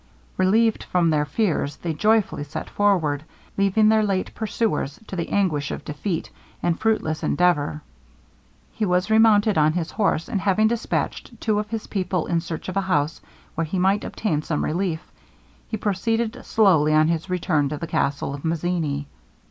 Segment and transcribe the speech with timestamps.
[0.35, 3.23] Relieved from their fears, they joyfully set forward,
[3.55, 6.27] leaving their late pursuer to the anguish of defeat,
[6.63, 7.83] and fruitless endeavour.
[8.73, 12.67] He was remounted on his horse; and having dispatched two of his people in search
[12.67, 13.21] of a house
[13.53, 15.01] where he might obtain some relief,
[15.67, 19.05] he proceeded slowly on his return to the castle of Mazzini.